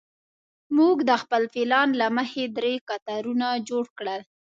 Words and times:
موږ 0.77 0.97
د 1.09 1.11
خپل 1.21 1.43
پلان 1.53 1.89
له 2.01 2.07
مخې 2.17 2.43
درې 2.57 2.73
کتارونه 2.89 3.47
جوړ 3.69 3.85
کړل. 3.97 4.21